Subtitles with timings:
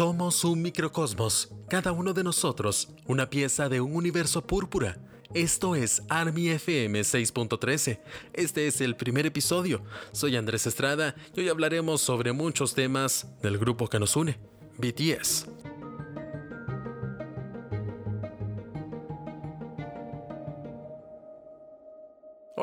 [0.00, 4.96] Somos un microcosmos, cada uno de nosotros, una pieza de un universo púrpura.
[5.34, 8.00] Esto es Army FM 6.13.
[8.32, 9.82] Este es el primer episodio.
[10.12, 14.38] Soy Andrés Estrada y hoy hablaremos sobre muchos temas del grupo que nos une,
[14.78, 15.59] BTS.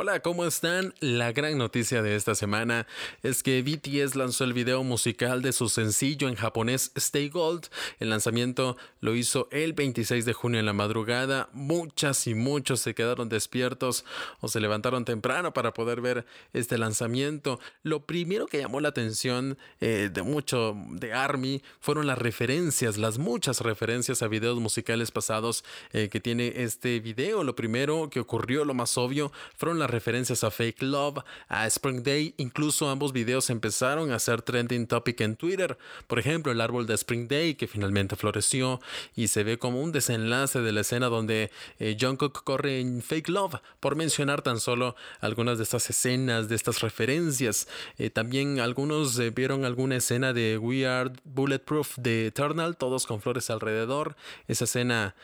[0.08, 0.94] Hola, ¿cómo están?
[1.02, 2.88] La gran noticia de esta semana
[3.24, 7.66] es que BTS lanzó el video musical de su sencillo en japonés Stay Gold.
[8.00, 11.50] El lanzamiento lo hizo el 26 de junio en la madrugada.
[11.52, 14.06] Muchas y muchos se quedaron despiertos
[14.40, 17.60] o se levantaron temprano para poder ver este lanzamiento.
[17.84, 23.18] Lo primero que llamó la atención eh, de mucho de ARMY fueron las referencias, las
[23.18, 27.44] muchas referencias a videos musicales pasados eh, que tiene este video.
[27.44, 32.04] Lo primero que ocurrió, lo más obvio, fueron las referencias a Fake Love, a Spring
[32.04, 35.76] Day, incluso ambos videos empezaron a ser trending topic en Twitter.
[36.06, 38.80] Por ejemplo, el árbol de Spring Day que finalmente floreció
[39.16, 43.30] y se ve como un desenlace de la escena donde eh, Jungkook corre en Fake
[43.30, 47.68] Love, por mencionar tan solo algunas de estas escenas, de estas referencias.
[47.98, 53.20] Eh, también algunos eh, vieron alguna escena de We Are Bulletproof de Eternal, todos con
[53.20, 54.16] flores alrededor.
[54.48, 55.16] Esa escena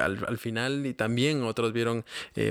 [0.00, 2.04] al, al, final y también otros vieron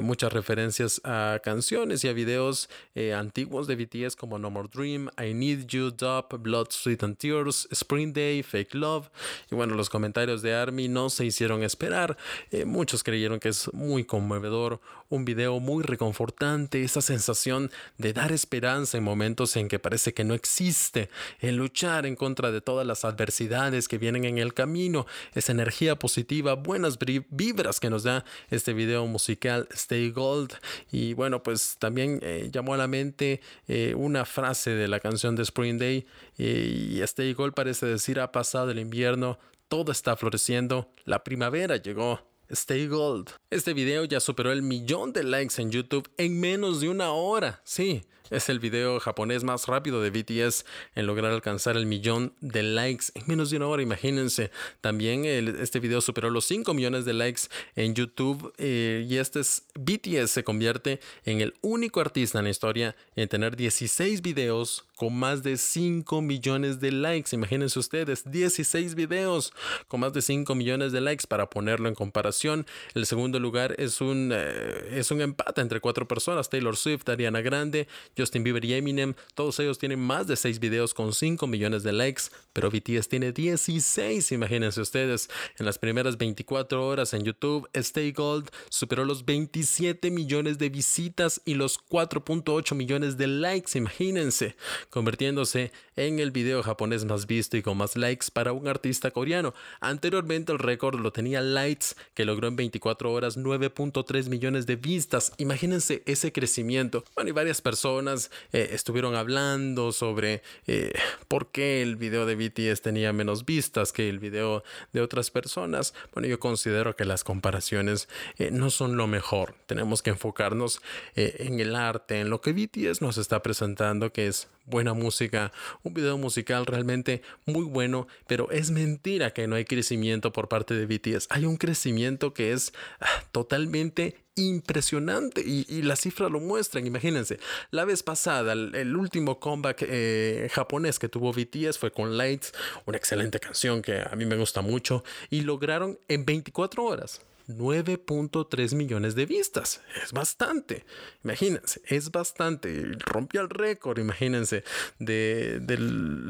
[0.03, 5.09] muchas referencias a canciones y a videos eh, antiguos de BTS como No More Dream,
[5.17, 9.09] I Need You, Dub, Blood, Sweat and Tears, Spring Day, Fake Love.
[9.49, 12.17] Y bueno, los comentarios de ARMY no se hicieron esperar.
[12.51, 18.33] Eh, muchos creyeron que es muy conmovedor, un video muy reconfortante, esa sensación de dar
[18.33, 22.85] esperanza en momentos en que parece que no existe, en luchar en contra de todas
[22.85, 25.05] las adversidades que vienen en el camino,
[25.35, 26.97] esa energía positiva, buenas
[27.29, 30.51] vibras que nos da este video musical Stay Gold.
[30.91, 34.99] Y bueno, pues pues también eh, llamó a la mente eh, una frase de la
[34.99, 36.05] canción de Spring Day
[36.37, 39.37] eh, y este igual parece decir ha pasado el invierno,
[39.67, 42.19] todo está floreciendo, la primavera llegó.
[42.49, 43.29] Stay Gold.
[43.49, 47.61] Este video ya superó el millón de likes en YouTube en menos de una hora.
[47.63, 50.65] Sí, es el video japonés más rápido de BTS
[50.95, 54.49] en lograr alcanzar el millón de likes en menos de una hora, imagínense.
[54.81, 57.43] También este video superó los 5 millones de likes
[57.75, 62.51] en YouTube eh, y este es BTS se convierte en el único artista en la
[62.51, 67.35] historia en tener 16 videos con más de 5 millones de likes.
[67.35, 69.51] Imagínense ustedes, 16 videos
[69.87, 72.67] con más de 5 millones de likes para ponerlo en comparación.
[72.93, 77.41] El segundo lugar es un, eh, es un empate entre cuatro personas, Taylor Swift, Ariana
[77.41, 77.87] Grande,
[78.21, 81.91] Justin Bieber y Eminem, todos ellos tienen más de 6 videos con 5 millones de
[81.91, 82.23] likes,
[82.53, 85.29] pero BTS tiene 16, imagínense ustedes.
[85.57, 91.41] En las primeras 24 horas en YouTube, Stay Gold superó los 27 millones de visitas
[91.45, 94.55] y los 4.8 millones de likes, imagínense,
[94.89, 99.53] convirtiéndose en el video japonés más visto y con más likes para un artista coreano.
[99.79, 105.33] Anteriormente el récord lo tenía Lights, que logró en 24 horas 9.3 millones de vistas.
[105.37, 107.03] Imagínense ese crecimiento.
[107.15, 108.10] Bueno, y varias personas
[108.51, 110.93] eh, estuvieron hablando sobre eh,
[111.27, 114.63] por qué el video de BTS tenía menos vistas que el video
[114.93, 115.93] de otras personas.
[116.13, 119.55] Bueno, yo considero que las comparaciones eh, no son lo mejor.
[119.65, 120.81] Tenemos que enfocarnos
[121.15, 125.51] en el arte, en lo que BTS nos está presentando, que es buena música,
[125.83, 130.73] un video musical realmente muy bueno, pero es mentira que no hay crecimiento por parte
[130.73, 131.27] de BTS.
[131.29, 136.85] Hay un crecimiento que es ah, totalmente impresionante y, las cifras lo muestran.
[136.85, 137.39] Imagínense,
[137.71, 142.53] la vez pasada, el, último comeback eh, japonés que tuvo BTS fue con Lights,
[142.85, 148.75] una excelente canción que a mí me gusta mucho, y lograron en 24 horas 9.3
[148.75, 149.81] millones de vistas.
[150.03, 150.85] Es bastante.
[151.23, 152.91] Imagínense, es bastante.
[152.99, 154.63] Rompió el récord, imagínense,
[154.99, 155.61] de,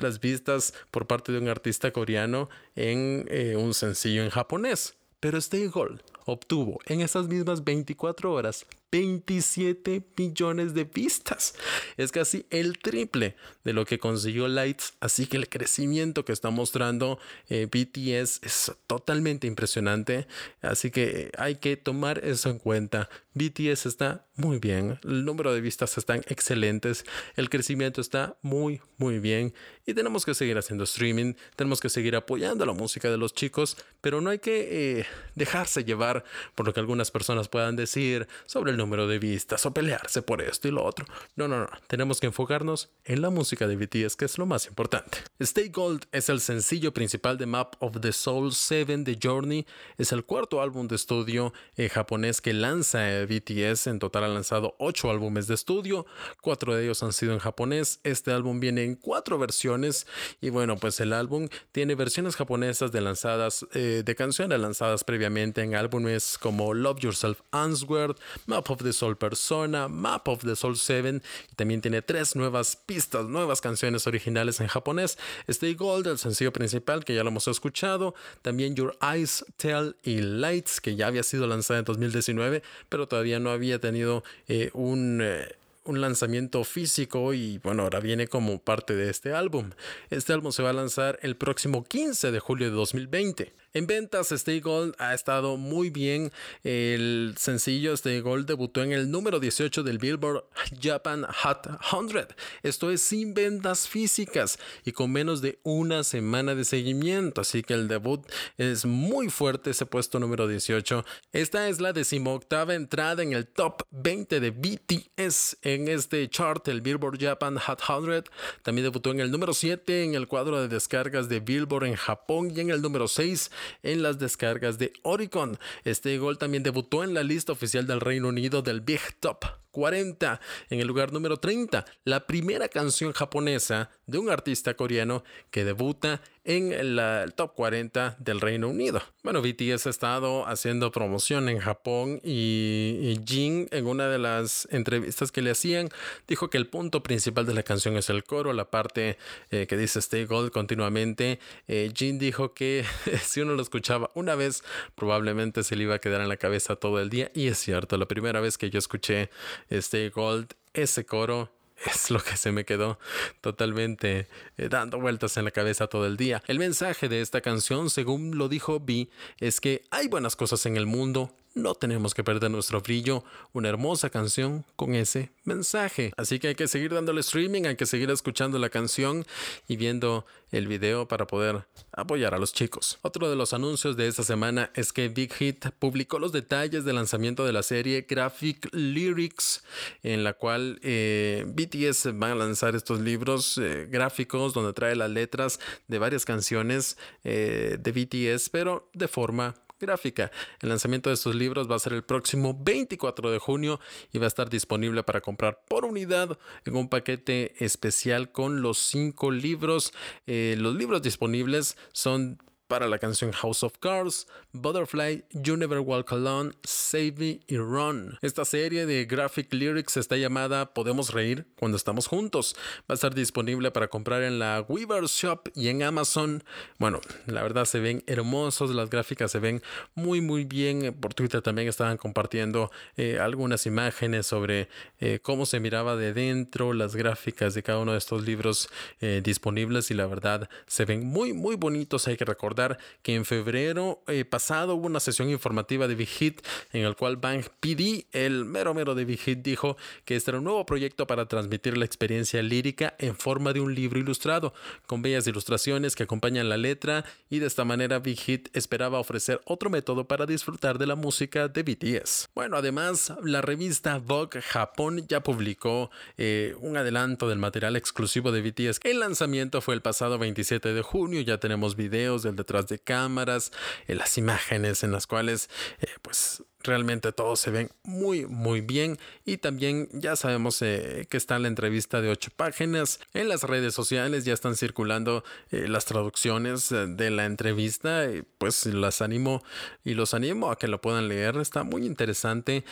[0.01, 4.95] las vistas por parte de un artista coreano en eh, un sencillo en japonés.
[5.19, 11.55] Pero Stay Gold obtuvo en esas mismas 24 horas 27 millones de vistas.
[11.97, 14.93] Es casi el triple de lo que consiguió Lights.
[14.99, 17.19] Así que el crecimiento que está mostrando
[17.49, 20.27] eh, BTS es totalmente impresionante.
[20.61, 23.09] Así que hay que tomar eso en cuenta.
[23.33, 24.99] BTS está muy bien.
[25.03, 27.05] El número de vistas están excelentes.
[27.37, 29.53] El crecimiento está muy, muy bien.
[29.85, 31.35] Y tenemos que seguir haciendo streaming.
[31.55, 33.77] Tenemos que seguir apoyando la música de los chicos.
[34.01, 35.05] Pero no hay que eh,
[35.35, 36.25] dejarse llevar
[36.55, 40.41] por lo que algunas personas puedan decir sobre el número de vistas o pelearse por
[40.41, 41.05] esto y lo otro.
[41.35, 41.69] No, no, no.
[41.87, 45.19] Tenemos que enfocarnos en la música de BTS, que es lo más importante.
[45.39, 49.65] Stay Gold es el sencillo principal de Map of the Soul 7 de Journey.
[49.97, 53.87] Es el cuarto álbum de estudio eh, japonés que lanza eh, BTS.
[53.87, 56.05] En total ha lanzado ocho álbumes de estudio.
[56.41, 57.99] Cuatro de ellos han sido en japonés.
[58.03, 60.07] Este álbum viene en cuatro versiones.
[60.41, 65.61] Y bueno, pues el álbum tiene versiones japonesas de lanzadas, eh, de canciones lanzadas previamente
[65.61, 70.75] en álbumes como Love Yourself Answered, Map of the Soul Persona, Map of the Soul
[70.75, 71.21] 7.
[71.51, 75.17] Y también tiene tres nuevas pistas, nuevas canciones originales en japonés.
[75.47, 78.15] Stay Gold, el sencillo principal que ya lo hemos escuchado.
[78.41, 83.39] También Your Eyes Tell y Lights, que ya había sido lanzada en 2019, pero todavía
[83.39, 85.19] no había tenido eh, un...
[85.21, 89.71] Eh, un lanzamiento físico y bueno, ahora viene como parte de este álbum.
[90.09, 93.51] Este álbum se va a lanzar el próximo 15 de julio de 2020.
[93.73, 96.33] En ventas, Stay Gold ha estado muy bien.
[96.65, 100.43] El sencillo Stay Gold debutó en el número 18 del Billboard
[100.81, 102.27] Japan Hot 100.
[102.63, 107.39] Esto es sin ventas físicas y con menos de una semana de seguimiento.
[107.39, 108.25] Así que el debut
[108.57, 111.05] es muy fuerte, ese puesto número 18.
[111.31, 116.81] Esta es la decimoctava entrada en el top 20 de BTS en este chart, el
[116.81, 118.25] Billboard Japan Hot 100.
[118.63, 122.51] También debutó en el número 7 en el cuadro de descargas de Billboard en Japón
[122.53, 123.49] y en el número 6
[123.83, 125.57] en las descargas de Oricon.
[125.83, 130.39] Este gol también debutó en la lista oficial del Reino Unido del Big Top 40
[130.69, 136.21] en el lugar número 30, la primera canción japonesa de un artista coreano que debuta
[136.43, 136.99] en el
[137.35, 139.01] top 40 del Reino Unido.
[139.23, 145.31] Bueno, BTS ha estado haciendo promoción en Japón y, Jin en una de las entrevistas
[145.31, 145.89] que le hacían
[146.27, 149.17] dijo que el punto principal de la canción es el coro, la parte
[149.51, 151.39] eh, que dice Stay Gold continuamente.
[151.67, 152.85] Eh, Jin dijo que
[153.23, 154.63] si uno lo escuchaba una vez
[154.95, 157.97] probablemente se le iba a quedar en la cabeza todo el día y es cierto,
[157.97, 159.29] la primera vez que yo escuché
[159.77, 161.51] Stay Gold, ese coro
[161.85, 162.99] es lo que se me quedó
[163.41, 164.27] totalmente
[164.57, 166.43] eh, dando vueltas en la cabeza todo el día.
[166.47, 169.09] El mensaje de esta canción, según lo dijo B,
[169.39, 173.69] es que hay buenas cosas en el mundo no tenemos que perder nuestro brillo, una
[173.69, 176.13] hermosa canción con ese mensaje.
[176.17, 179.25] Así que hay que seguir dándole streaming, hay que seguir escuchando la canción
[179.67, 182.99] y viendo el video para poder apoyar a los chicos.
[183.01, 186.95] Otro de los anuncios de esta semana es que Big Hit publicó los detalles del
[186.95, 189.63] lanzamiento de la serie Graphic Lyrics,
[190.03, 195.09] en la cual eh, BTS va a lanzar estos libros eh, gráficos donde trae las
[195.09, 200.31] letras de varias canciones eh, de BTS, pero de forma gráfica.
[200.61, 203.79] El lanzamiento de estos libros va a ser el próximo 24 de junio
[204.13, 208.77] y va a estar disponible para comprar por unidad en un paquete especial con los
[208.77, 209.93] cinco libros.
[210.27, 212.39] Eh, los libros disponibles son
[212.71, 218.17] para la canción House of Cards, Butterfly, You Never Walk Alone, Save Me y Run.
[218.21, 222.55] Esta serie de graphic lyrics está llamada Podemos Reír cuando estamos juntos.
[222.89, 226.45] Va a estar disponible para comprar en la Weaver Shop y en Amazon.
[226.79, 229.61] Bueno, la verdad se ven hermosos, las gráficas se ven
[229.93, 230.95] muy muy bien.
[230.97, 234.69] Por Twitter también estaban compartiendo eh, algunas imágenes sobre
[235.01, 238.69] eh, cómo se miraba de dentro las gráficas de cada uno de estos libros
[239.01, 242.07] eh, disponibles y la verdad se ven muy muy bonitos.
[242.07, 242.60] Hay que recordar
[243.01, 246.41] que en febrero eh, pasado hubo una sesión informativa de Big Hit
[246.73, 250.37] en el cual Bang PD, el mero mero de Big Hit, dijo que este era
[250.37, 254.53] un nuevo proyecto para transmitir la experiencia lírica en forma de un libro ilustrado,
[254.85, 259.41] con bellas ilustraciones que acompañan la letra y de esta manera Big Hit esperaba ofrecer
[259.45, 262.29] otro método para disfrutar de la música de BTS.
[262.35, 268.41] Bueno, además, la revista Vogue Japón ya publicó eh, un adelanto del material exclusivo de
[268.41, 268.79] BTS.
[268.83, 273.51] El lanzamiento fue el pasado 27 de junio, ya tenemos videos del de cámaras,
[273.87, 278.97] en las imágenes en las cuales eh, pues realmente todos se ven muy muy bien.
[279.25, 282.99] Y también ya sabemos eh, que está la entrevista de ocho páginas.
[283.13, 288.05] En las redes sociales ya están circulando eh, las traducciones de la entrevista.
[288.37, 289.43] Pues las animo
[289.83, 291.37] y los animo a que lo puedan leer.
[291.37, 292.63] Está muy interesante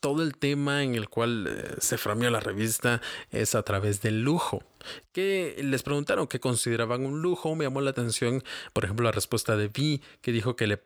[0.00, 4.62] todo el tema en el cual se frameó la revista es a través del lujo.
[5.12, 7.54] Que les preguntaron qué consideraban un lujo.
[7.54, 8.42] Me llamó la atención,
[8.72, 10.78] por ejemplo, la respuesta de Vi, que dijo que le,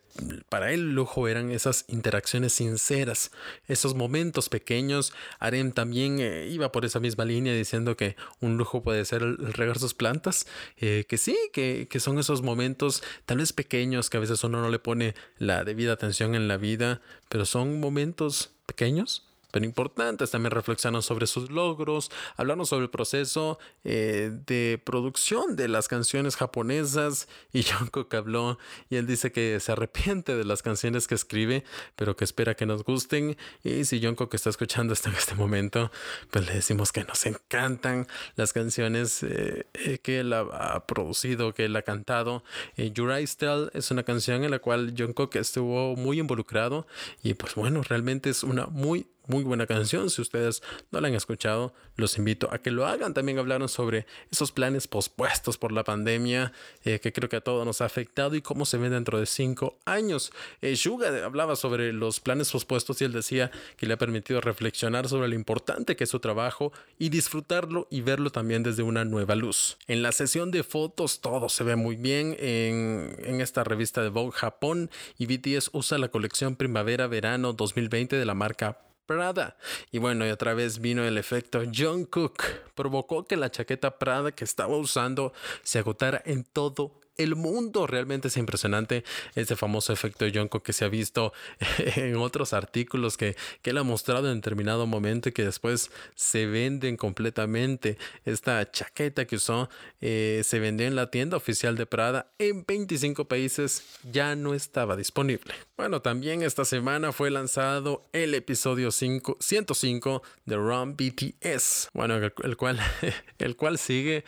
[0.49, 2.23] para él lujo eran esas interacciones
[2.53, 3.31] sinceras,
[3.69, 5.13] esos momentos pequeños.
[5.39, 9.37] Arem también eh, iba por esa misma línea diciendo que un lujo puede ser el,
[9.53, 10.47] regar sus plantas,
[10.77, 14.61] eh, que sí, que, que son esos momentos tal vez pequeños que a veces uno
[14.61, 20.33] no le pone la debida atención en la vida, pero son momentos pequeños pero importantes.
[20.33, 26.35] También reflexionaron sobre sus logros, hablaron sobre el proceso eh, de producción de las canciones
[26.35, 28.59] japonesas y Jungkook habló
[28.91, 31.63] y él dice que se arrepiente de las canciones que escribe,
[31.95, 33.37] pero que espera que nos gusten.
[33.63, 35.93] Y si Jungkook está escuchando esto en este momento,
[36.31, 38.07] pues le decimos que nos encantan
[38.37, 42.43] las canciones eh, eh, que él ha, producido, que él ha cantado.
[42.77, 46.87] Eh, Your es una canción en la cual Jungkook estuvo muy involucrado
[47.23, 50.11] y pues bueno, realmente es una muy muy buena canción.
[50.11, 53.15] Si ustedes no la han escuchado, los invito a que lo hagan.
[53.15, 56.53] También hablaron sobre esos planes pospuestos por la pandemia,
[56.85, 59.27] eh, que creo que a todos nos ha afectado y cómo se ven dentro de
[59.27, 60.33] cinco años.
[60.61, 65.09] Eh, Suga hablaba sobre los planes pospuestos y él decía que le ha permitido reflexionar
[65.09, 69.35] sobre lo importante que es su trabajo y disfrutarlo y verlo también desde una nueva
[69.35, 69.79] luz.
[69.87, 74.09] En la sesión de fotos todo se ve muy bien en, en esta revista de
[74.09, 79.57] Vogue Japón y BTS usa la colección primavera-verano 2020 de la marca Prada.
[79.91, 82.43] Y bueno, y otra vez vino el efecto John Cook.
[82.75, 85.33] Provocó que la chaqueta Prada que estaba usando
[85.63, 87.87] se agotara en todo el mundo.
[87.87, 89.05] Realmente es impresionante
[89.35, 91.33] ese famoso efecto Yonko que se ha visto
[91.97, 96.47] en otros artículos que, que él ha mostrado en determinado momento y que después se
[96.47, 97.99] venden completamente.
[98.25, 99.69] Esta chaqueta que usó
[100.01, 104.97] eh, se vendió en la tienda oficial de Prada en 25 países, ya no estaba
[104.97, 105.55] disponible.
[105.77, 111.91] Bueno, también esta semana fue lanzado el episodio 5, 105 de Run BTS.
[111.93, 112.21] Bueno,
[112.57, 112.79] cual,
[113.39, 114.25] el cual sigue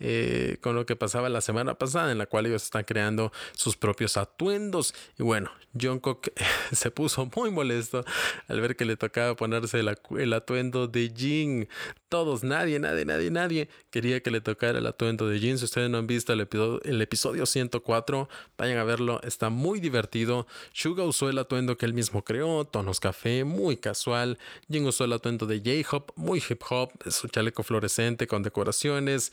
[0.00, 3.76] eh, con lo que pasaba la semana pasada en la cual ellos están creando sus
[3.76, 4.94] propios atuendos.
[5.18, 6.30] Y bueno, Jungkook
[6.72, 8.04] se puso muy molesto
[8.46, 11.68] al ver que le tocaba ponerse el, atuendo de Jin.
[12.08, 15.58] Todos, nadie, nadie, nadie, nadie quería que le tocara el atuendo de Jin.
[15.58, 19.80] Si ustedes no han visto el episodio, el episodio 104, vayan a verlo, está muy
[19.80, 20.46] divertido.
[20.72, 24.38] Suga usó el atuendo que él mismo creó, tonos café, muy casual.
[24.70, 29.32] Jin usó el atuendo de J-Hop, muy hip hop, su chaleco fluorescente con decoraciones.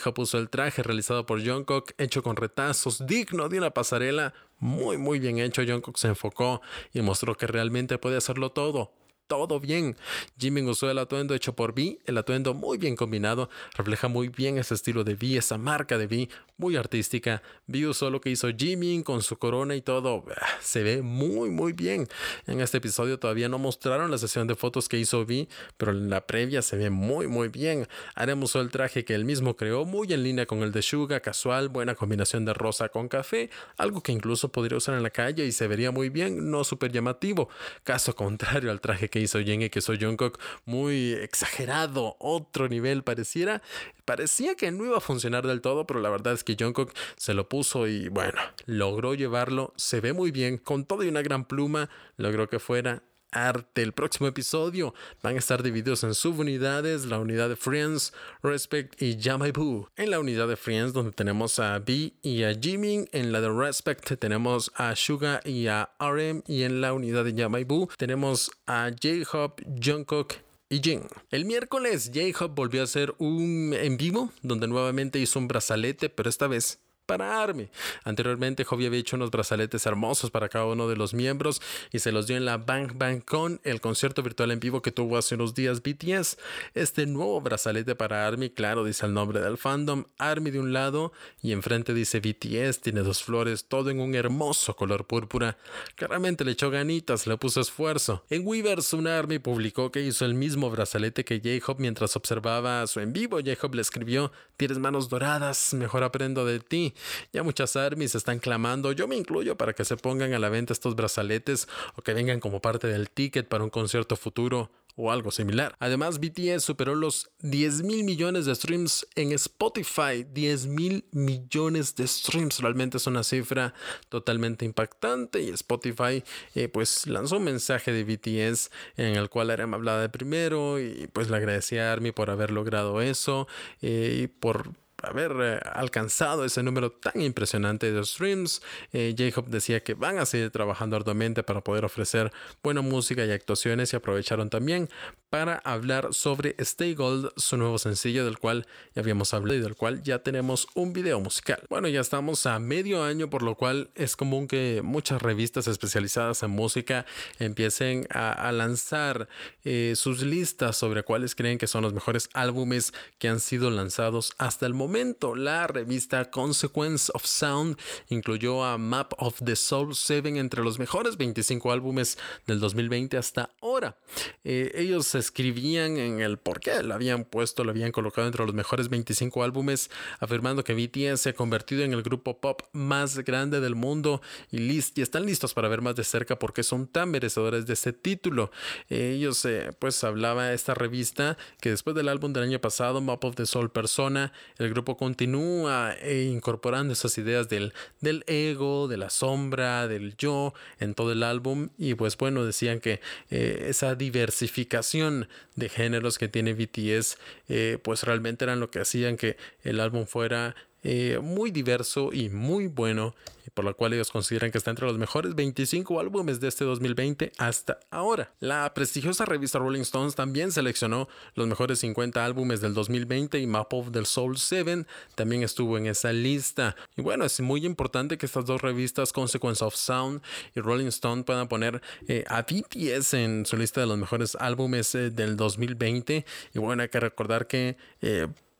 [0.00, 4.32] J-Hop usó el traje realizado por Jungkook, hecho con retazos, digno de una pasarela.
[4.58, 5.62] Muy, muy bien hecho.
[5.66, 6.60] Jungkook se enfocó
[6.92, 8.92] y mostró que realmente puede hacerlo todo
[9.30, 9.96] todo bien.
[10.38, 14.58] Jimin usó el atuendo hecho por V, el atuendo muy bien combinado, refleja muy bien
[14.58, 16.28] ese estilo de V, esa marca de V,
[16.60, 17.42] muy artística.
[17.66, 20.24] V usó lo que hizo Jimin con su corona y todo,
[20.60, 22.06] se ve muy muy bien.
[22.46, 26.10] En este episodio todavía no mostraron la sesión de fotos que hizo V, pero en
[26.10, 27.88] la previa se ve muy muy bien.
[28.14, 31.20] Arem usó el traje que él mismo creó, muy en línea con el de Suga,
[31.20, 35.46] casual, buena combinación de rosa con café, algo que incluso podría usar en la calle
[35.46, 37.48] y se vería muy bien, no súper llamativo.
[37.84, 43.02] Caso contrario al traje que hizo Jen y que soy Jungkook muy exagerado, otro nivel
[43.02, 43.62] pareciera.
[44.10, 47.32] Parecía que no iba a funcionar del todo, pero la verdad es que Jungkook se
[47.32, 51.44] lo puso y bueno, logró llevarlo, se ve muy bien, con todo y una gran
[51.44, 53.84] pluma, logró que fuera arte.
[53.84, 58.12] El próximo episodio van a estar divididos en subunidades, la unidad de Friends,
[58.42, 59.16] Respect y
[59.52, 59.88] Boo.
[59.94, 63.48] En la unidad de Friends donde tenemos a B y a Jimin, en la de
[63.48, 68.90] Respect tenemos a Suga y a RM y en la unidad de Boo tenemos a
[68.90, 71.02] J-Hop, Jungkook y Jin.
[71.30, 76.30] El miércoles J-Hop volvió a hacer un en vivo donde nuevamente hizo un brazalete, pero
[76.30, 77.68] esta vez para Army.
[78.04, 82.12] Anteriormente, Hobby había hecho unos brazaletes hermosos para cada uno de los miembros y se
[82.12, 85.34] los dio en la Bang Bang Con, el concierto virtual en vivo que tuvo hace
[85.34, 86.38] unos días BTS.
[86.72, 91.12] Este nuevo brazalete para Army, claro, dice el nombre del fandom, Army de un lado
[91.42, 95.58] y enfrente dice BTS, tiene dos flores, todo en un hermoso color púrpura,
[95.96, 98.22] que realmente le echó ganitas, le puso esfuerzo.
[98.30, 103.00] En Weavers, un Army publicó que hizo el mismo brazalete que J-Hop mientras observaba su
[103.00, 103.38] en vivo.
[103.38, 106.94] J-Hop le escribió, tienes manos doradas, mejor aprendo de ti.
[107.32, 110.72] Ya muchas armies están clamando, yo me incluyo para que se pongan a la venta
[110.72, 115.30] estos brazaletes o que vengan como parte del ticket para un concierto futuro o algo
[115.30, 115.76] similar.
[115.78, 120.26] Además, BTS superó los 10 mil millones de streams en Spotify.
[120.30, 122.60] 10 mil millones de streams.
[122.60, 123.74] Realmente es una cifra
[124.08, 125.40] totalmente impactante.
[125.40, 126.22] Y Spotify
[126.54, 131.08] eh, pues lanzó un mensaje de BTS en el cual Arem hablaba de primero y
[131.12, 133.48] pues le agradecía a Army por haber logrado eso
[133.80, 138.62] eh, y por haber eh, alcanzado ese número tan impresionante de streams.
[138.92, 143.30] Eh, J-Hop decía que van a seguir trabajando arduamente para poder ofrecer buena música y
[143.30, 144.88] actuaciones y aprovecharon también
[145.30, 149.76] para hablar sobre Stay Gold, su nuevo sencillo del cual ya habíamos hablado y del
[149.76, 151.62] cual ya tenemos un video musical.
[151.70, 156.42] Bueno, ya estamos a medio año, por lo cual es común que muchas revistas especializadas
[156.42, 157.06] en música
[157.38, 159.28] empiecen a, lanzar
[159.64, 164.32] eh, sus listas sobre cuáles creen que son los mejores álbumes que han sido lanzados
[164.38, 165.36] hasta el momento.
[165.36, 171.16] La revista Consequence of Sound incluyó a Map of the Soul 7 entre los mejores
[171.16, 172.18] 25 álbumes
[172.48, 173.96] del 2020 hasta ahora.
[174.42, 178.54] Eh, ellos escribían en el por qué lo habían puesto, lo habían colocado entre los
[178.54, 183.60] mejores 25 álbumes, afirmando que BTS se ha convertido en el grupo pop más grande
[183.60, 186.86] del mundo y, list, y están listos para ver más de cerca por qué son
[186.86, 188.50] tan merecedores de ese título.
[188.88, 193.24] Eh, ellos, eh, pues, hablaba esta revista que después del álbum del año pasado, Map
[193.24, 199.10] of the Soul Persona, el grupo continúa incorporando esas ideas del, del ego, de la
[199.10, 203.00] sombra, del yo en todo el álbum y pues bueno, decían que
[203.30, 205.09] esa diversificación
[205.56, 210.06] de géneros que tiene BTS, eh, pues realmente eran lo que hacían que el álbum
[210.06, 213.14] fuera eh, muy diverso y muy bueno,
[213.54, 217.32] por lo cual ellos consideran que está entre los mejores 25 álbumes de este 2020
[217.38, 218.32] hasta ahora.
[218.40, 223.72] La prestigiosa revista Rolling Stones también seleccionó los mejores 50 álbumes del 2020 y Map
[223.74, 226.76] of the Soul 7 también estuvo en esa lista.
[226.96, 230.22] Y bueno, es muy importante que estas dos revistas, Consequence of Sound
[230.54, 234.94] y Rolling Stone, puedan poner eh, a BTS en su lista de los mejores álbumes
[234.94, 236.24] eh, del 2020.
[236.54, 237.76] Y bueno, hay que recordar que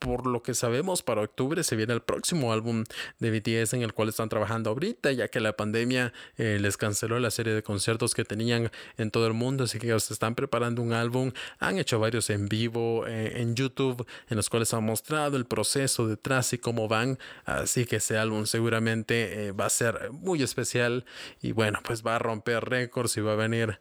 [0.00, 2.84] por lo que sabemos, para octubre se viene el próximo álbum
[3.18, 7.20] de BTS en el cual están trabajando ahorita, ya que la pandemia eh, les canceló
[7.20, 10.80] la serie de conciertos que tenían en todo el mundo, así que ellos están preparando
[10.80, 15.36] un álbum, han hecho varios en vivo eh, en YouTube, en los cuales han mostrado
[15.36, 20.10] el proceso detrás y cómo van, así que ese álbum seguramente eh, va a ser
[20.12, 21.04] muy especial
[21.42, 23.80] y bueno, pues va a romper récords y va a venir,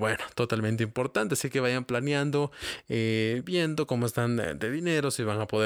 [0.00, 2.50] bueno, totalmente importante, así que vayan planeando,
[2.88, 5.59] viendo cómo están de dinero, si van a poder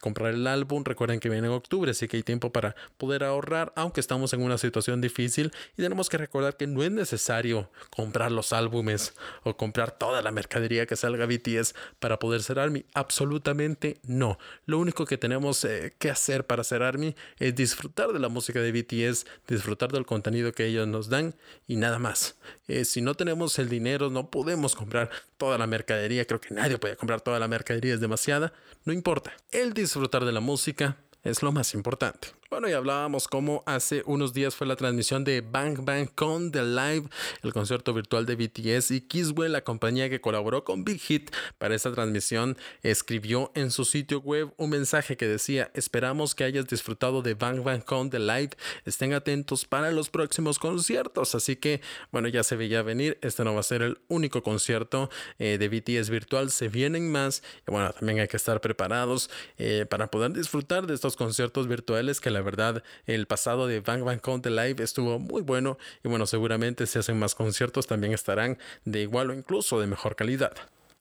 [0.00, 0.84] comprar el álbum.
[0.84, 4.42] Recuerden que viene en octubre, así que hay tiempo para poder ahorrar, aunque estamos en
[4.42, 9.56] una situación difícil y tenemos que recordar que no es necesario comprar los álbumes o
[9.56, 12.84] comprar toda la mercadería que salga BTS para poder ser ARMY.
[12.94, 14.38] Absolutamente no.
[14.66, 18.60] Lo único que tenemos eh, que hacer para ser ARMY es disfrutar de la música
[18.60, 21.34] de BTS, disfrutar del contenido que ellos nos dan
[21.66, 22.36] y nada más.
[22.68, 26.24] Eh, si no tenemos el dinero, no podemos comprar toda la mercadería.
[26.26, 28.52] Creo que nadie puede comprar toda la mercadería, es demasiada.
[28.84, 29.31] No importa.
[29.50, 32.28] El disfrutar de la música es lo más importante.
[32.52, 36.62] Bueno, y hablábamos cómo hace unos días fue la transmisión de Bang Bang Con The
[36.62, 37.08] Live,
[37.42, 41.74] el concierto virtual de BTS y Kiswell, la compañía que colaboró con Big Hit para
[41.74, 47.22] esta transmisión, escribió en su sitio web un mensaje que decía, esperamos que hayas disfrutado
[47.22, 48.50] de Bang Bang Con The Live,
[48.84, 51.80] estén atentos para los próximos conciertos, así que
[52.10, 55.68] bueno, ya se veía venir, este no va a ser el único concierto eh, de
[55.70, 60.34] BTS virtual, se vienen más y bueno, también hay que estar preparados eh, para poder
[60.34, 64.82] disfrutar de estos conciertos virtuales que la verdad el pasado de Bang Bang Count Live
[64.82, 69.34] estuvo muy bueno y bueno, seguramente si hacen más conciertos también estarán de igual o
[69.34, 70.52] incluso de mejor calidad.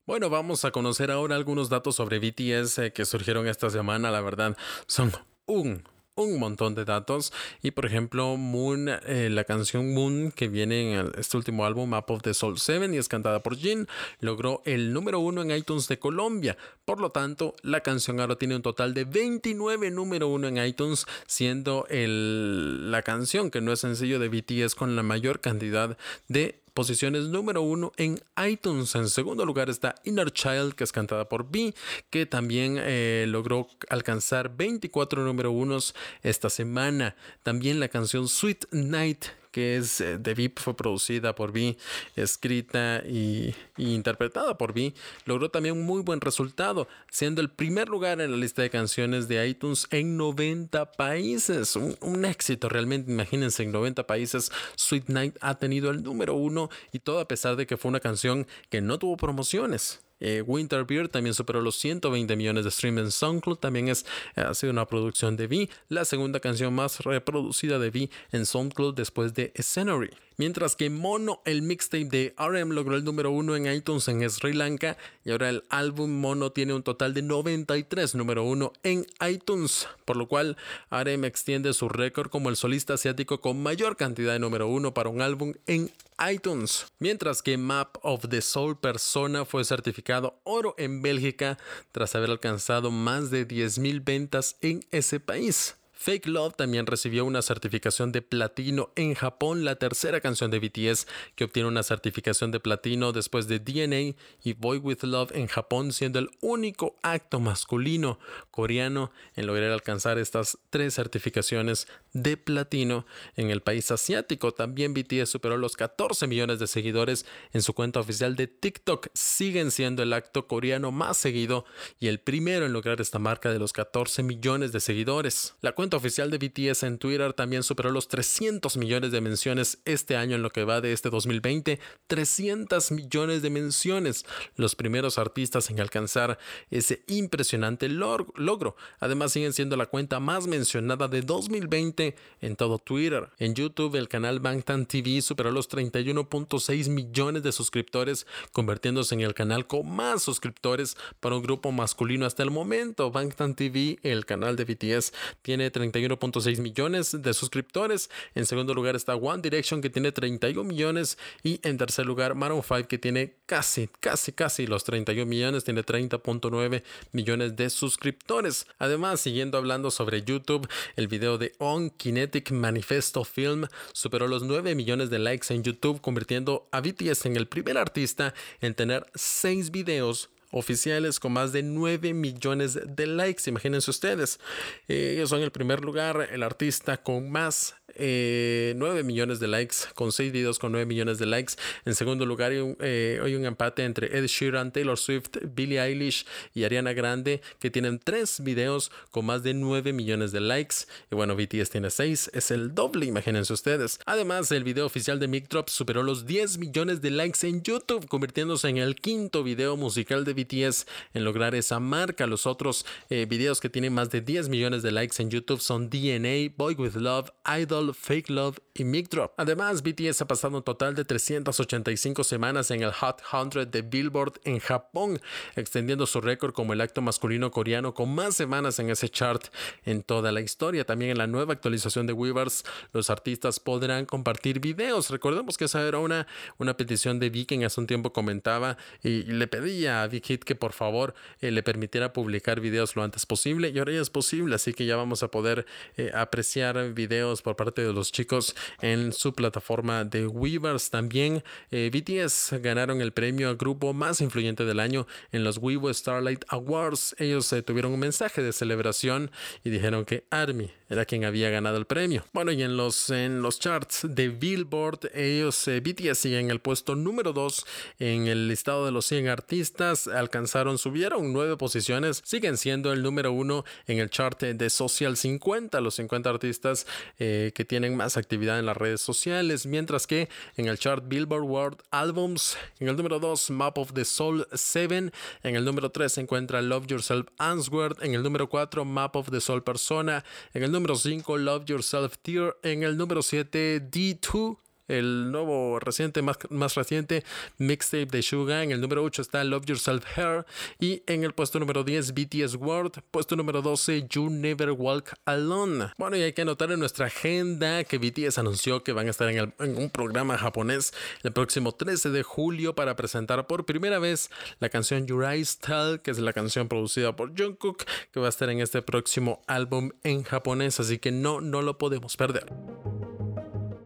[0.05, 4.09] Bueno, vamos a conocer ahora algunos datos sobre BTS eh, que surgieron esta semana.
[4.09, 5.11] La verdad, son
[5.45, 5.83] un
[6.15, 7.33] un montón de datos.
[7.61, 12.09] Y por ejemplo, Moon, eh, la canción Moon que viene en este último álbum, Map
[12.09, 13.87] of the Soul 7, y es cantada por Jin,
[14.19, 16.57] logró el número uno en iTunes de Colombia.
[16.85, 21.05] Por lo tanto, la canción ahora tiene un total de 29 número uno en iTunes,
[21.27, 25.97] siendo el, la canción que no es sencillo de BTS con la mayor cantidad
[26.27, 28.95] de posiciones número uno en iTunes.
[28.95, 31.73] En segundo lugar está Inner Child, que es cantada por B,
[32.09, 37.15] que también eh, logró alcanzar 24 número unos esta semana.
[37.43, 41.77] También la canción Sweet Night que es eh, VIP, fue producida por Vi,
[42.15, 44.93] escrita y, interpretada por Vi,
[45.25, 49.27] logró también un muy buen resultado, siendo el primer lugar en la lista de canciones
[49.27, 51.75] de iTunes en 90 países.
[51.75, 56.69] Un, un éxito realmente, imagínense, en 90 países Sweet Night ha tenido el número uno
[56.91, 60.01] y todo a pesar de que fue una canción que no tuvo promociones.
[60.21, 63.57] Eh, Winter Beer también superó los 120 millones de streams en SoundCloud.
[63.57, 64.05] También es,
[64.35, 68.45] eh, ha sido una producción de V, la segunda canción más reproducida de V en
[68.45, 70.11] SoundCloud después de Scenery.
[70.37, 74.53] Mientras que Mono, el mixtape de RM, logró el número uno en iTunes en Sri
[74.53, 79.87] Lanka y ahora el álbum Mono tiene un total de 93 número uno en iTunes,
[80.03, 80.57] por lo cual
[80.89, 85.09] RM extiende su récord como el solista asiático con mayor cantidad de número uno para
[85.09, 85.91] un álbum en
[86.29, 86.87] iTunes.
[86.99, 90.10] Mientras que Map of the Soul Persona fue certificado
[90.43, 91.57] oro en Bélgica
[91.91, 95.75] tras haber alcanzado más de 10.000 ventas en ese país.
[96.01, 101.05] Fake Love también recibió una certificación de platino en Japón, la tercera canción de BTS
[101.35, 105.93] que obtiene una certificación de platino después de DNA y Boy With Love en Japón,
[105.93, 108.17] siendo el único acto masculino
[108.49, 114.55] coreano en lograr alcanzar estas tres certificaciones de platino en el país asiático.
[114.55, 119.09] También BTS superó los 14 millones de seguidores en su cuenta oficial de TikTok.
[119.13, 121.63] Siguen siendo el acto coreano más seguido
[121.99, 125.53] y el primero en lograr esta marca de los 14 millones de seguidores.
[125.61, 130.15] La cuenta oficial de BTS en Twitter también superó los 300 millones de menciones este
[130.15, 131.79] año en lo que va de este 2020.
[132.07, 134.25] 300 millones de menciones.
[134.55, 136.37] Los primeros artistas en alcanzar
[136.69, 138.75] ese impresionante logro.
[138.99, 143.29] Además siguen siendo la cuenta más mencionada de 2020 en todo Twitter.
[143.37, 149.33] En YouTube el canal Bangtan TV superó los 31.6 millones de suscriptores, convirtiéndose en el
[149.33, 153.11] canal con más suscriptores para un grupo masculino hasta el momento.
[153.11, 158.09] Bangtan TV, el canal de BTS, tiene 31.6 millones de suscriptores.
[158.35, 162.61] En segundo lugar está One Direction que tiene 31 millones y en tercer lugar Maroon
[162.61, 168.67] 5 que tiene casi, casi, casi los 31 millones, tiene 30.9 millones de suscriptores.
[168.77, 174.75] Además, siguiendo hablando sobre YouTube, el video de On Kinetic Manifesto Film superó los 9
[174.75, 179.71] millones de likes en YouTube, convirtiendo a BTS en el primer artista en tener 6
[179.71, 183.43] videos oficiales con más de 9 millones de likes.
[183.47, 184.39] Imagínense ustedes.
[184.87, 189.75] Eh, ellos son el primer lugar, el artista con más 9 eh, millones de likes,
[189.95, 191.53] con 6 videos con 9 millones de likes.
[191.85, 196.25] En segundo lugar, hay un, eh, un empate entre Ed Sheeran, Taylor Swift, Billie Eilish
[196.53, 200.75] y Ariana Grande, que tienen 3 videos con más de 9 millones de likes.
[201.11, 203.99] Y bueno, BTS tiene 6, es el doble, imagínense ustedes.
[204.05, 208.07] Además, el video oficial de Mic Drop superó los 10 millones de likes en YouTube,
[208.07, 212.27] convirtiéndose en el quinto video musical de BTS en lograr esa marca.
[212.27, 215.89] Los otros eh, videos que tienen más de 10 millones de likes en YouTube son
[215.89, 219.33] DNA, Boy With Love, Idol, Fake Love y Mic Drop.
[219.37, 224.39] Además, BTS ha pasado un total de 385 semanas en el Hot 100 de Billboard
[224.43, 225.19] en Japón,
[225.55, 229.43] extendiendo su récord como el acto masculino coreano con más semanas en ese chart
[229.85, 230.85] en toda la historia.
[230.85, 232.63] También en la nueva actualización de Weavers,
[232.93, 235.09] los artistas podrán compartir videos.
[235.09, 239.47] Recordemos que esa era una, una petición de Viking hace un tiempo comentaba y, le
[239.47, 243.69] pedía a Big Hit que por favor eh, le permitiera publicar videos lo antes posible
[243.69, 245.65] y ahora ya es posible, así que ya vamos a poder
[245.97, 250.89] eh, apreciar videos por parte de los chicos en su plataforma de Weavers.
[250.89, 255.93] También eh, BTS ganaron el premio al grupo más influyente del año en los Weibo
[255.93, 257.15] Starlight Awards.
[257.19, 259.31] Ellos eh, tuvieron un mensaje de celebración
[259.63, 262.25] y dijeron que ARMY era quien había ganado el premio.
[262.33, 266.59] Bueno, y en los, en los charts de Billboard, ellos, eh, BTS siguen en el
[266.59, 267.65] puesto número 2
[267.99, 270.07] en el listado de los 100 artistas.
[270.07, 275.79] Alcanzaron, subieron nueve posiciones, siguen siendo el número uno en el chart de Social 50,
[275.79, 280.77] los 50 artistas que tienen más actividad en las redes sociales, mientras que en el
[280.77, 285.11] chart Billboard World Albums, en el número 2 Map of the Soul 7,
[285.43, 289.31] en el número 3 se encuentra Love Yourself Answered, en el número 4 Map of
[289.31, 294.57] the Soul Persona, en el número 5 Love Yourself Tear, en el número 7 D2
[294.87, 297.23] el nuevo reciente, más, más reciente
[297.57, 298.63] mixtape de Suga.
[298.63, 300.45] En el número 8 está Love Yourself Her.
[300.79, 303.01] Y en el puesto número 10, BTS World.
[303.11, 305.91] Puesto número 12, You Never Walk Alone.
[305.97, 309.29] Bueno, y hay que anotar en nuestra agenda que BTS anunció que van a estar
[309.29, 314.69] en, un programa japonés el próximo 13 de julio para presentar por primera vez la
[314.69, 318.49] canción Your Eyes Tell, que es la canción producida por Jungkook, que va a estar
[318.49, 320.79] en este próximo álbum en japonés.
[320.79, 322.45] Así que no, no lo podemos perder.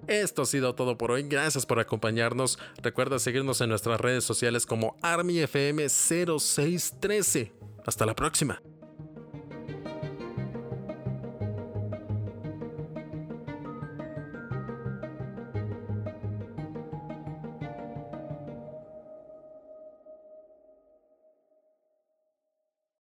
[0.07, 1.23] Esto ha sido todo por hoy.
[1.23, 2.59] Gracias por acompañarnos.
[2.81, 7.51] Recuerda seguirnos en nuestras redes sociales como ArmyFM0613.
[7.85, 8.61] Hasta la próxima.